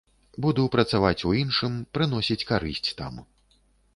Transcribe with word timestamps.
Буду 0.45 0.63
працаваць 0.75 1.25
у 1.31 1.33
іншым, 1.41 1.77
прыносіць 1.97 2.41
карысць 2.53 2.95
там. 3.03 3.21